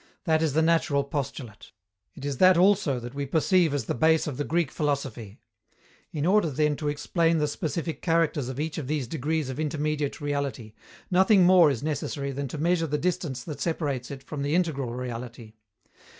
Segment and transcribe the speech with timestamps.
[0.23, 1.73] That is the natural postulate.
[2.15, 5.37] It is that also that we perceive as the base of the Greek philosophy.
[6.11, 10.19] In order then to explain the specific characters of each of these degrees of intermediate
[10.19, 10.73] reality,
[11.11, 14.89] nothing more is necessary than to measure the distance that separates it from the integral
[14.91, 15.53] reality.